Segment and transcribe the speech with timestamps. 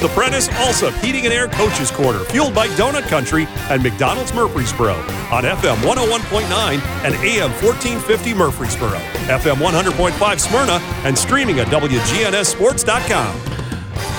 [0.00, 4.94] The Prentice Alsop Heating and Air Coaches Corner, fueled by Donut Country and McDonald's Murfreesboro
[4.94, 13.40] on FM 101.9 and AM 1450 Murfreesboro, FM 100.5 Smyrna, and streaming at WGNSSports.com.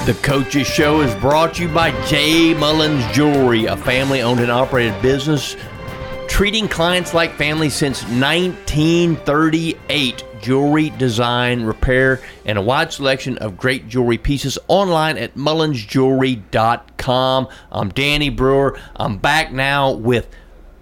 [0.06, 2.54] The Coaches Show is brought to you by J.
[2.56, 5.56] Mullins Jewelry, a family owned and operated business
[6.40, 10.24] treating clients like family since 1938.
[10.40, 17.48] Jewelry, design, repair, and a wide selection of great jewelry pieces online at mullinsjewelry.com.
[17.74, 18.80] I'm Danny Brewer.
[18.96, 20.30] I'm back now with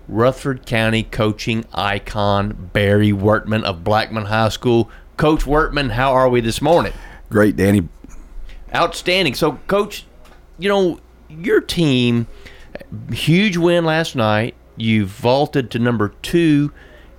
[0.07, 4.91] Rutherford County coaching icon Barry Wortman of Blackman High School.
[5.17, 6.93] Coach Wortman, how are we this morning?
[7.31, 7.89] Great, Danny.
[8.75, 9.33] Outstanding.
[9.33, 10.05] So, Coach,
[10.59, 12.27] you know, your team,
[13.11, 14.53] huge win last night.
[14.77, 16.71] You vaulted to number two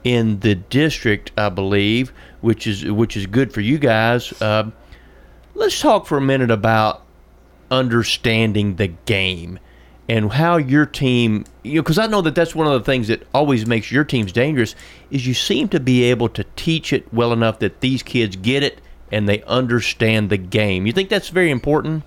[0.05, 4.33] in the district, I believe, which is which is good for you guys.
[4.41, 4.71] Uh,
[5.55, 7.03] let's talk for a minute about
[7.71, 9.59] understanding the game
[10.09, 13.09] and how your team you know because i know that that's one of the things
[13.09, 14.75] that always makes your teams dangerous
[15.11, 18.63] is you seem to be able to teach it well enough that these kids get
[18.63, 18.81] it
[19.13, 22.03] and they understand the game you think that's very important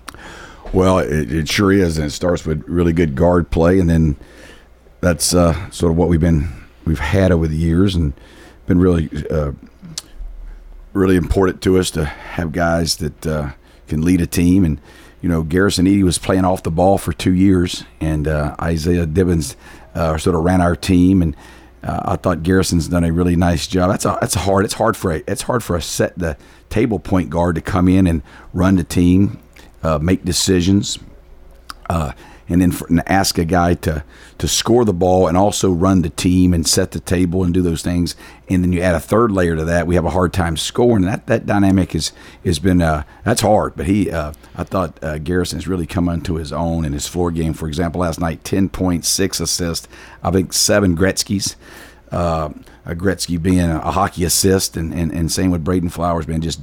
[0.72, 4.16] well it, it sure is and it starts with really good guard play and then
[5.02, 6.48] that's uh, sort of what we've been
[6.86, 8.14] we've had over the years and
[8.66, 9.52] been really uh,
[10.94, 13.50] really important to us to have guys that uh,
[13.88, 14.64] can lead a team.
[14.64, 14.80] And
[15.20, 19.06] you know, Garrison Eady was playing off the ball for two years, and uh, Isaiah
[19.06, 19.56] Dibbins
[19.94, 21.20] uh, sort of ran our team.
[21.20, 21.36] And
[21.82, 23.90] uh, I thought Garrison's done a really nice job.
[23.90, 24.64] That's a, that's hard.
[24.64, 26.36] It's hard for a, it's hard for a set the
[26.70, 29.40] table point guard to come in and run the team,
[30.00, 30.98] make decisions.
[31.90, 32.12] Uh,
[32.48, 34.04] and then for, and ask a guy to
[34.38, 37.62] to score the ball and also run the team and set the table and do
[37.62, 38.16] those things.
[38.48, 39.86] And then you add a third layer to that.
[39.86, 41.04] We have a hard time scoring.
[41.04, 42.12] That that dynamic has
[42.44, 43.74] has been uh, that's hard.
[43.76, 47.06] But he, uh, I thought uh, Garrison has really come onto his own in his
[47.06, 47.54] floor game.
[47.54, 49.88] For example, last night, ten point six assists.
[50.22, 51.56] I think seven Gretzky's.
[52.10, 52.50] Uh,
[52.88, 56.60] Gretzky being a, hockey assist, and, and, and same with Braden Flowers, man, just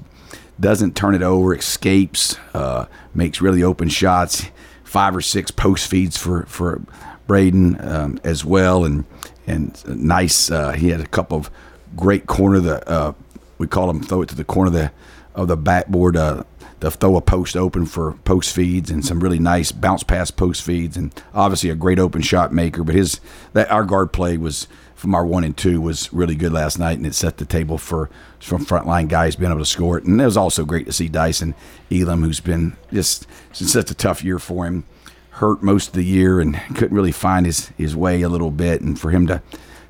[0.59, 4.45] doesn't turn it over, escapes, uh, makes really open shots
[4.89, 6.81] five or six post feeds for for
[7.27, 9.05] Braden um, as well, and
[9.45, 10.49] and nice.
[10.49, 11.51] Uh, he had a couple of
[11.95, 13.13] great corner the uh,
[13.59, 14.91] we call them throw it to the corner of the
[15.35, 16.17] of the backboard.
[16.17, 16.43] Uh,
[16.81, 20.63] to throw a post open for post feeds and some really nice bounce pass post
[20.63, 22.83] feeds and obviously a great open shot maker.
[22.83, 23.19] But his
[23.53, 26.97] that our guard play was from our one and two was really good last night,
[26.97, 28.09] and it set the table for
[28.39, 30.03] from frontline guys being able to score it.
[30.03, 31.55] And it was also great to see Dyson
[31.89, 34.83] Elam, who's been just such a tough year for him,
[35.31, 38.81] hurt most of the year and couldn't really find his his way a little bit,
[38.81, 39.41] and for him to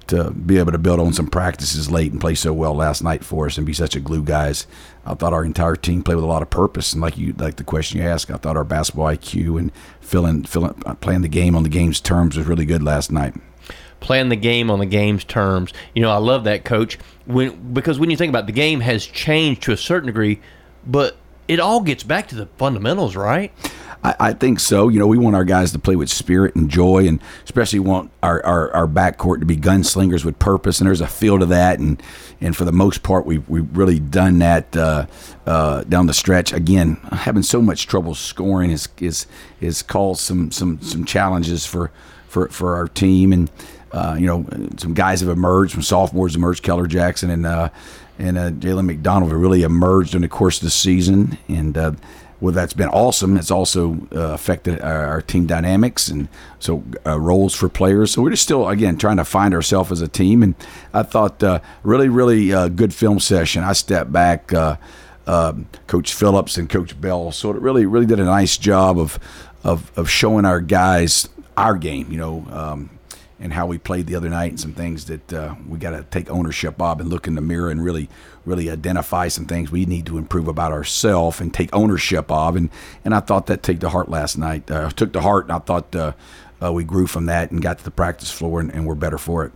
[0.09, 3.23] to be able to build on some practices late and play so well last night
[3.23, 4.67] for us and be such a glue guys.
[5.05, 7.55] I thought our entire team played with a lot of purpose and like you like
[7.55, 9.71] the question you asked, I thought our basketball IQ and
[10.01, 13.33] filling filling uh, playing the game on the game's terms was really good last night
[13.99, 15.73] playing the game on the game's terms.
[15.93, 16.97] You know, I love that, coach.
[17.25, 20.39] When because when you think about it, the game has changed to a certain degree,
[20.85, 23.51] but it all gets back to the fundamentals, right?
[24.03, 24.89] I, I, think so.
[24.89, 28.11] You know, we want our guys to play with spirit and joy, and especially want
[28.23, 30.79] our, our, our backcourt to be gunslingers with purpose.
[30.79, 32.01] And there's a feel to that, and
[32.41, 35.05] and for the most part, we've we've really done that uh,
[35.45, 36.53] uh, down the stretch.
[36.53, 39.27] Again, having so much trouble scoring is is
[39.61, 41.91] is caused some some some challenges for
[42.27, 43.51] for for our team and
[43.91, 44.45] uh, you know,
[44.77, 47.69] some guys have emerged, some sophomores emerged, Keller Jackson and uh,
[48.19, 51.37] and uh, Jalen McDonald have really emerged in the course of the season.
[51.47, 51.93] And uh,
[52.41, 53.37] well, that's been awesome.
[53.37, 56.29] It's also uh, affected our, our, team dynamics and
[56.59, 58.11] so uh, roles for players.
[58.11, 60.41] So we're just still, again, trying to find ourselves as a team.
[60.41, 60.55] And
[60.93, 63.63] I thought uh, really, really uh, good film session.
[63.63, 64.53] I stepped back.
[65.27, 69.19] Um, Coach Phillips and Coach Bell sort of really, really did a nice job of,
[69.63, 72.11] of, of showing our guys our game.
[72.11, 72.89] You know, um,
[73.39, 76.03] and how we played the other night and some things that uh, we got to
[76.03, 78.09] take ownership of and look in the mirror and really
[78.45, 82.55] really identify some things we need to improve about ourselves and take ownership of.
[82.55, 82.69] And
[83.05, 85.59] and I thought that took to heart last night uh, took to heart and I
[85.59, 86.13] thought uh,
[86.61, 89.17] uh, we grew from that and got to the practice floor and, and we're better
[89.17, 89.51] for it.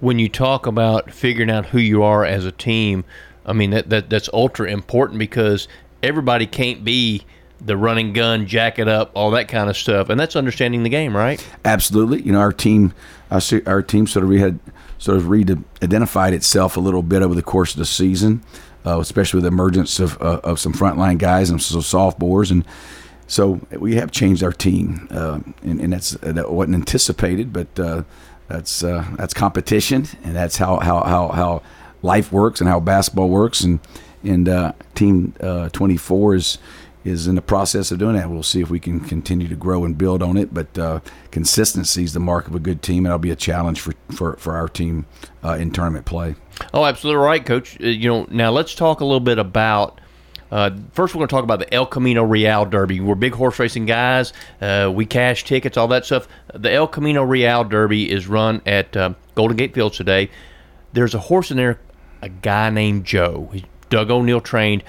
[0.00, 3.04] When you talk about figuring out who you are as a team
[3.48, 5.66] I mean that, that that's ultra important because
[6.02, 7.24] everybody can't be
[7.60, 10.88] the running gun, jack it up, all that kind of stuff, and that's understanding the
[10.88, 11.44] game, right?
[11.64, 12.22] Absolutely.
[12.22, 12.94] You know, our team,
[13.30, 14.58] our team sort of we had
[14.98, 18.42] sort of re-identified itself a little bit over the course of the season,
[18.86, 22.64] uh, especially with the emergence of uh, of some frontline guys and some sophomores, and
[23.26, 28.02] so we have changed our team, uh, and, and, that's that wasn't anticipated, but uh,
[28.48, 31.62] that's uh, that's competition, and that's how how how how
[32.00, 33.80] life works and how basketball works, and
[34.24, 35.34] and uh, team
[35.72, 36.58] 24 is
[37.04, 38.30] is in the process of doing that.
[38.30, 40.52] We'll see if we can continue to grow and build on it.
[40.52, 41.00] But uh,
[41.30, 44.36] consistency is the mark of a good team, and it'll be a challenge for for,
[44.36, 45.06] for our team
[45.44, 46.34] uh, in tournament play.
[46.74, 47.80] Oh, absolutely right, Coach.
[47.80, 50.00] Uh, you know, now let's talk a little bit about.
[50.50, 53.00] Uh, first, we're going to talk about the El Camino Real Derby.
[53.00, 54.32] We're big horse racing guys.
[54.62, 56.26] Uh, we cash tickets, all that stuff.
[56.54, 60.30] The El Camino Real Derby is run at uh, Golden Gate Fields today.
[60.94, 61.78] There's a horse in there,
[62.22, 63.52] a guy named Joe.
[63.90, 64.84] Doug O'Neill trained.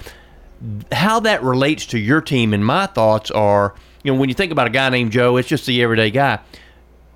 [0.92, 4.52] How that relates to your team, and my thoughts are, you know, when you think
[4.52, 6.40] about a guy named Joe, it's just the everyday guy.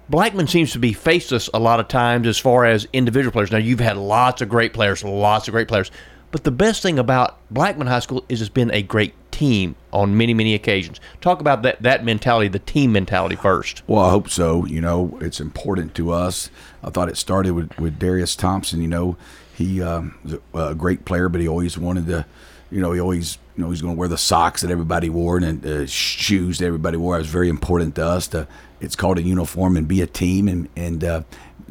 [0.08, 3.50] Blackman seems to be faceless a lot of times as far as individual players.
[3.50, 5.91] Now, you've had lots of great players, lots of great players.
[6.31, 10.17] But the best thing about Blackman High School is it's been a great team on
[10.17, 11.00] many, many occasions.
[11.20, 13.82] Talk about that, that mentality, the team mentality first.
[13.87, 14.67] Well, I hope so.
[14.67, 16.50] You know, it's important to us.
[16.82, 18.82] I thought it started with, with Darius Thompson.
[18.82, 19.17] You know,
[19.55, 22.26] he um, was a, a great player, but he always wanted to,
[22.74, 25.38] you know, he always, you know, he's going to wear the socks that everybody wore
[25.38, 27.14] and uh, shoes that everybody wore.
[27.14, 28.48] It was very important to us to,
[28.80, 31.22] it's called a uniform and be a team and, and, uh,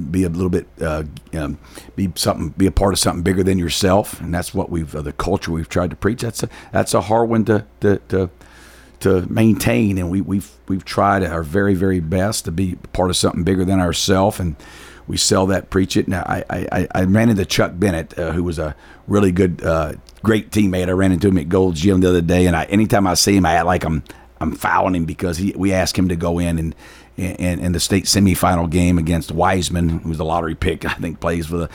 [0.10, 1.04] be a little bit, uh,
[1.34, 1.60] um,
[1.98, 5.04] be something, be a part of something bigger than yourself, and that's what we've uh,
[5.04, 6.22] the culture we've tried to preach.
[6.22, 8.30] That's a that's a hard one to to to,
[9.02, 13.16] to maintain, and we, we've we've tried our very very best to be part of
[13.16, 14.56] something bigger than ourselves, and
[15.08, 16.08] we sell that, preach it.
[16.08, 18.76] Now I I, I ran into Chuck Bennett, uh, who was a
[19.08, 20.88] really good, uh, great teammate.
[20.88, 23.36] I ran into him at Gold's Gym the other day, and I anytime I see
[23.36, 24.04] him, I act like I'm
[24.40, 26.76] I'm fouling him because he we asked him to go in and
[27.18, 31.48] in, in the state semifinal game against Wiseman, who's a lottery pick, I think plays
[31.48, 31.70] for the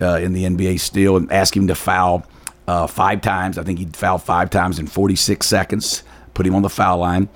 [0.00, 2.26] uh, in the NBA still, and ask him to foul
[2.66, 3.58] uh, five times.
[3.58, 6.02] I think he fouled five times in 46 seconds.
[6.34, 7.28] Put him on the foul line,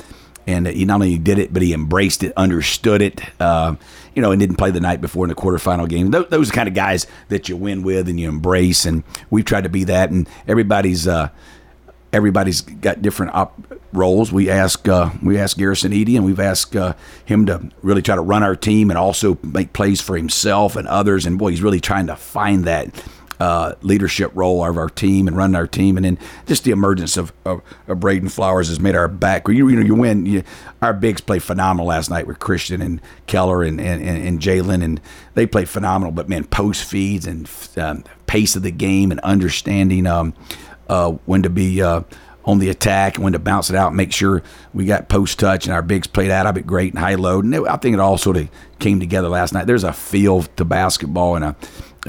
[0.48, 3.20] and he not only did it, but he embraced it, understood it.
[3.38, 3.76] Uh,
[4.14, 6.10] you know, and didn't play the night before in the quarterfinal game.
[6.10, 9.64] Those, those kind of guys that you win with and you embrace, and we've tried
[9.64, 10.10] to be that.
[10.10, 11.28] And everybody's uh,
[12.12, 13.60] everybody's got different op-
[13.92, 14.32] roles.
[14.32, 16.94] We ask uh, we ask Garrison Eady, and we've asked uh,
[17.26, 20.88] him to really try to run our team and also make plays for himself and
[20.88, 21.26] others.
[21.26, 22.88] And boy, he's really trying to find that.
[23.40, 27.16] Uh, leadership role of our team and running our team, and then just the emergence
[27.16, 29.46] of, of, of Braden Flowers has made our back.
[29.46, 30.26] You, you know, you win.
[30.26, 30.42] You,
[30.82, 34.82] our bigs played phenomenal last night with Christian and Keller and and, and, and Jalen,
[34.82, 35.00] and
[35.34, 36.10] they played phenomenal.
[36.10, 40.34] But man, post feeds and um, pace of the game and understanding um,
[40.88, 42.02] uh, when to be uh,
[42.44, 44.42] on the attack and when to bounce it out, make sure
[44.72, 47.44] we got post touch and our bigs played out of it great and high load.
[47.44, 48.48] And it, I think it all sort of
[48.78, 49.66] came together last night.
[49.66, 51.56] There's a feel to basketball and a.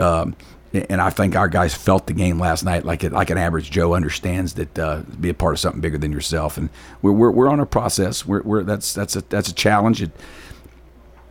[0.04, 0.36] Um,
[0.74, 3.72] and I think our guys felt the game last night like it, like an average
[3.72, 6.70] Joe understands that uh, be a part of something bigger than yourself, and
[7.02, 8.26] we're we're, we're on a process.
[8.26, 10.02] We're, we're that's that's a that's a challenge.
[10.02, 10.12] It,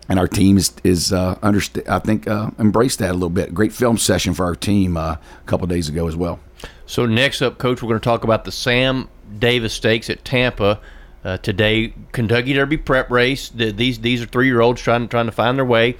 [0.09, 3.53] and our team is, is uh, underst- I think uh, embraced that a little bit.
[3.53, 6.41] Great film session for our team uh, a couple days ago as well.
[6.87, 9.09] So next up, Coach, we're going to talk about the Sam
[9.39, 10.81] Davis Stakes at Tampa.
[11.23, 13.51] Uh, today, Kentucky Derby prep race.
[13.51, 15.97] The, these these are three year olds trying trying to find their way.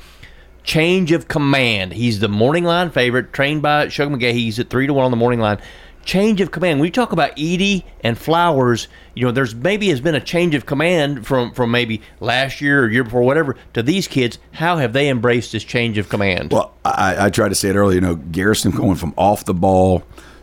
[0.69, 1.95] Change of command.
[1.95, 4.35] He's the morning line favorite, trained by Shug McGaughey.
[4.35, 5.63] He's at three to one on the morning line.
[6.05, 6.79] Change of command.
[6.79, 10.55] When you talk about Eady and Flowers, you know there's maybe has been a change
[10.55, 14.39] of command from from maybe last year or year before, whatever, to these kids.
[14.53, 16.53] How have they embraced this change of command?
[16.53, 17.95] Well, I, I tried to say it earlier.
[17.95, 20.03] You know, Garrison going from off the ball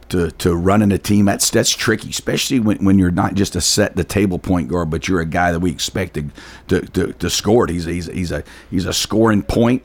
[0.09, 1.25] to, to running a team.
[1.25, 4.89] That's that's tricky, especially when, when you're not just a set the table point guard,
[4.89, 7.71] but you're a guy that we expect to to, to, score it.
[7.71, 9.83] He's, he's he's a he's a scoring point.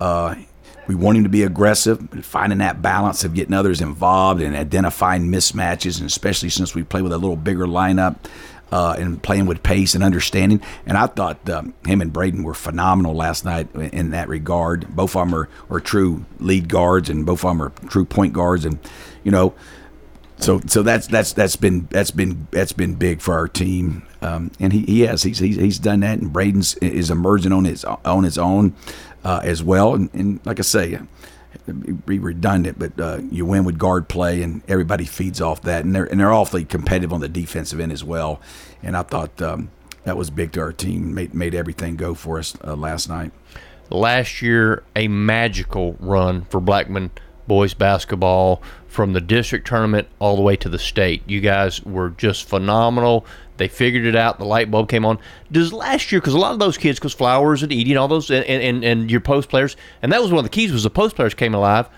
[0.00, 0.34] Uh,
[0.86, 5.28] we want him to be aggressive, finding that balance of getting others involved and identifying
[5.28, 8.16] mismatches, and especially since we play with a little bigger lineup.
[8.72, 10.62] Uh, and playing with pace and understanding.
[10.86, 14.94] And I thought um, him and Braden were phenomenal last night in that regard.
[14.94, 18.32] Both of them are, are true lead guards, and both of them are true point
[18.32, 18.64] guards.
[18.64, 18.78] And
[19.24, 19.54] you know,
[20.38, 24.06] so so that's that's that's been that's been that's been big for our team.
[24.22, 27.64] Um, and he, he has he's, he's he's done that, and Braden's is emerging on
[27.64, 28.74] his on his own
[29.24, 29.94] uh, as well.
[29.94, 30.98] And, and, like I say,
[32.06, 35.94] be redundant, but uh, you win with guard play, and everybody feeds off that, and
[35.94, 38.40] they're and they're awfully competitive on the defensive end as well.
[38.82, 39.70] And I thought um,
[40.04, 43.32] that was big to our team, made made everything go for us uh, last night.
[43.90, 47.10] Last year, a magical run for Blackman
[47.50, 51.20] boys basketball from the district tournament all the way to the state.
[51.26, 53.26] You guys were just phenomenal.
[53.56, 54.38] They figured it out.
[54.38, 55.18] The light bulb came on.
[55.50, 58.06] Does last year, because a lot of those kids, because Flowers and Eady and all
[58.06, 60.84] those, and, and, and your post players, and that was one of the keys was
[60.84, 61.88] the post players came alive.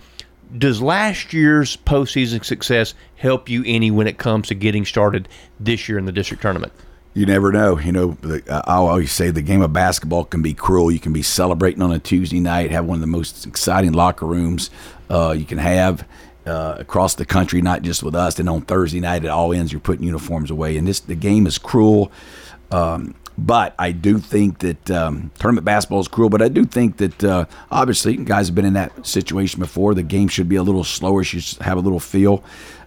[0.57, 5.29] Does last year's postseason success help you any when it comes to getting started
[5.61, 6.73] this year in the district tournament?
[7.15, 7.79] You never know.
[7.79, 8.17] You know,
[8.49, 10.91] I always say the game of basketball can be cruel.
[10.91, 14.27] You can be celebrating on a Tuesday night, have one of the most exciting locker
[14.27, 14.71] rooms
[15.11, 16.07] uh, you can have,
[16.47, 18.39] uh, across the country, not just with us.
[18.39, 19.73] And on Thursday night, it all ends.
[19.73, 22.11] You're putting uniforms away, and this the game is cruel.
[22.71, 26.31] Um, but I do think that um, tournament basketball is cruel.
[26.31, 29.95] But I do think that uh, obviously guys have been in that situation before.
[29.95, 31.21] The game should be a little slower.
[31.21, 32.43] You should have a little feel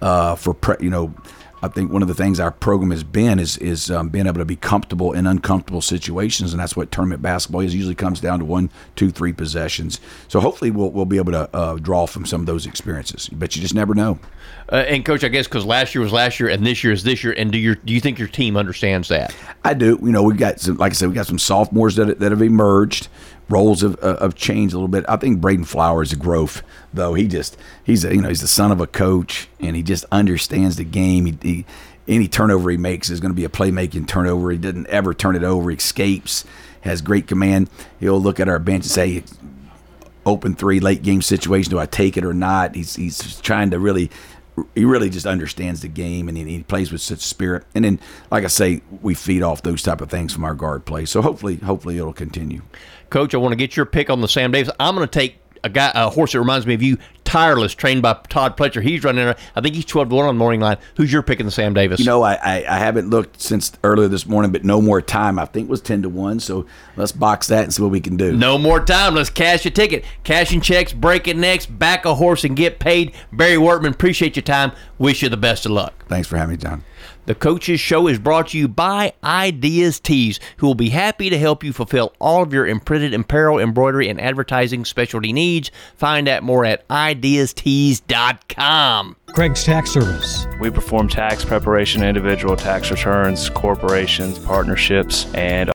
[0.00, 1.14] uh, for pre- you know
[1.62, 4.38] I think one of the things our program has been is is um, being able
[4.38, 7.74] to be comfortable in uncomfortable situations, and that's what tournament basketball is.
[7.74, 10.00] It usually comes down to one, two, three possessions.
[10.28, 13.28] So hopefully we'll we'll be able to uh, draw from some of those experiences.
[13.28, 14.18] But you just never know.
[14.70, 17.02] Uh, and coach, I guess because last year was last year and this year is
[17.02, 19.34] this year, and do your do you think your team understands that?
[19.64, 19.98] I do.
[20.02, 22.42] You know, we've got some, like I said, we've got some sophomores that that have
[22.42, 23.08] emerged
[23.48, 25.04] roles have, uh, have changed a little bit.
[25.08, 26.62] I think Braden Flowers, a growth
[26.92, 29.82] though, he just he's a, you know he's the son of a coach and he
[29.82, 31.26] just understands the game.
[31.26, 31.66] He, he
[32.06, 34.50] any turnover he makes is going to be a playmaking turnover.
[34.50, 35.70] He doesn't ever turn it over.
[35.70, 36.44] He escapes,
[36.80, 37.68] has great command.
[38.00, 39.24] He'll look at our bench and say,
[40.24, 41.70] "Open three, late game situation.
[41.70, 44.10] Do I take it or not?" He's he's trying to really
[44.74, 47.64] he really just understands the game and he, plays with such spirit.
[47.74, 48.00] And then,
[48.30, 51.04] like I say, we feed off those type of things from our guard play.
[51.04, 52.62] So hopefully, hopefully it'll continue.
[53.10, 54.72] Coach, I want to get your pick on the Sam Davis.
[54.78, 58.00] I'm going to take a guy, a horse that reminds me of you, Tireless, trained
[58.00, 58.82] by Todd Pletcher.
[58.82, 59.34] He's running.
[59.54, 60.78] I think he's 12 to one on the morning line.
[60.96, 62.00] Who's your pick in the Sam Davis?
[62.00, 65.38] You know, I, I, I haven't looked since earlier this morning, but no more time.
[65.38, 66.40] I think was 10 to one.
[66.40, 66.64] So
[66.96, 68.34] let's box that and see what we can do.
[68.34, 69.14] No more time.
[69.14, 70.06] Let's cash a ticket.
[70.24, 73.12] Cashing checks, break it next, back a horse and get paid.
[73.30, 74.72] Barry Wortman, appreciate your time.
[74.96, 76.06] Wish you the best of luck.
[76.08, 76.82] Thanks for having me, John.
[77.28, 81.36] The Coaches Show is brought to you by Ideas Tees, who will be happy to
[81.36, 85.70] help you fulfill all of your imprinted apparel, embroidery, and advertising specialty needs.
[85.94, 89.16] Find out more at ideastees.com.
[89.34, 90.46] Craig's Tax Service.
[90.58, 95.66] We perform tax preparation, individual tax returns, corporations, partnerships, and